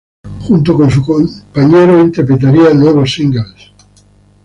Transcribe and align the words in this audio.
Junto 0.47 0.75
con 0.75 0.89
su 0.89 1.05
compañero 1.05 1.99
interpretaría 2.01 2.73
nuevos 2.73 3.13
singles. 3.13 3.71